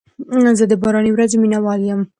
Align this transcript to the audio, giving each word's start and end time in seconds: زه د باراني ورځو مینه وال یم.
زه 0.57 0.63
د 0.67 0.73
باراني 0.81 1.11
ورځو 1.13 1.37
مینه 1.41 1.59
وال 1.61 1.81
یم. 1.89 2.01